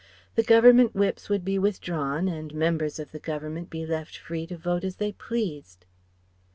The 0.33 0.41
Government 0.41 0.95
Whips 0.95 1.29
would 1.29 1.45
be 1.45 1.59
withdrawn 1.59 2.27
and 2.27 2.55
members 2.55 2.97
of 2.97 3.11
the 3.11 3.19
Government 3.19 3.69
be 3.69 3.85
left 3.85 4.17
free 4.17 4.47
to 4.47 4.57
vote 4.57 4.83
as 4.83 4.95
they 4.95 5.11
pleased. 5.11 5.85